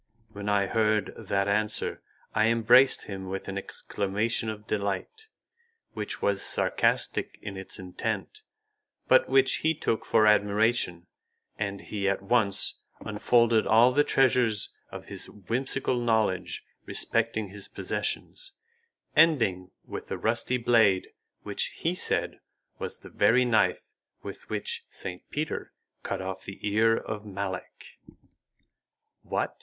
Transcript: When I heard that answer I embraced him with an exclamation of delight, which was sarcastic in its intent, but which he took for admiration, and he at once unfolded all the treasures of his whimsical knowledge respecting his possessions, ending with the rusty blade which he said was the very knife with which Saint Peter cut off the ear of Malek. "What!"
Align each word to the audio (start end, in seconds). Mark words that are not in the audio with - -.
When 0.31 0.49
I 0.49 0.65
heard 0.65 1.13
that 1.15 1.47
answer 1.47 2.01
I 2.33 2.47
embraced 2.47 3.03
him 3.05 3.27
with 3.29 3.47
an 3.47 3.55
exclamation 3.55 4.49
of 4.49 4.65
delight, 4.65 5.27
which 5.93 6.23
was 6.23 6.41
sarcastic 6.41 7.37
in 7.43 7.55
its 7.55 7.77
intent, 7.77 8.41
but 9.07 9.29
which 9.29 9.57
he 9.57 9.75
took 9.75 10.03
for 10.03 10.25
admiration, 10.25 11.05
and 11.59 11.81
he 11.81 12.09
at 12.09 12.23
once 12.23 12.81
unfolded 13.05 13.67
all 13.67 13.91
the 13.91 14.03
treasures 14.03 14.73
of 14.89 15.05
his 15.05 15.29
whimsical 15.29 15.99
knowledge 15.99 16.65
respecting 16.87 17.49
his 17.49 17.67
possessions, 17.67 18.53
ending 19.15 19.69
with 19.85 20.07
the 20.07 20.17
rusty 20.17 20.57
blade 20.57 21.09
which 21.43 21.65
he 21.77 21.93
said 21.93 22.39
was 22.79 22.97
the 23.01 23.09
very 23.09 23.45
knife 23.45 23.91
with 24.23 24.49
which 24.49 24.83
Saint 24.89 25.29
Peter 25.29 25.73
cut 26.01 26.23
off 26.23 26.43
the 26.45 26.57
ear 26.67 26.97
of 26.97 27.23
Malek. 27.23 27.99
"What!" 29.21 29.55